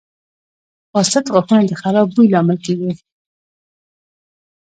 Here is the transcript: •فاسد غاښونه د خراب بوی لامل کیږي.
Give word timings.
•فاسد 0.91 1.25
غاښونه 1.33 1.63
د 1.67 1.73
خراب 1.81 2.07
بوی 2.15 2.27
لامل 2.33 2.57
کیږي. 2.65 2.91